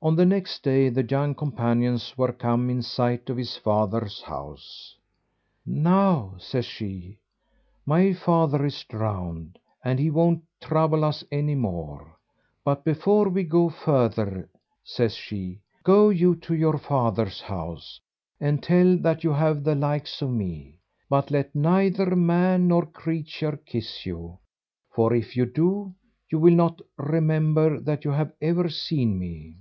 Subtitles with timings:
[0.00, 4.94] On the next day the young companions were come in sight of his father's house.
[5.66, 7.18] "Now," says she,
[7.84, 12.16] "my father is drowned, and he won't trouble us any more;
[12.64, 14.48] but before we go further,"
[14.84, 18.00] says she, "go you to your father's house,
[18.40, 20.78] and tell that you have the likes of me;
[21.08, 24.38] but let neither man nor creature kiss you,
[24.94, 25.92] for if you do,
[26.30, 29.56] you will not remember that you have ever seen me."